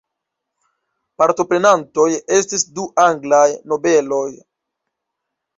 Partoprenantoj 1.23 2.07
estis 2.37 2.65
du 2.79 2.87
anglaj 3.05 3.45
nobeloj. 3.75 4.27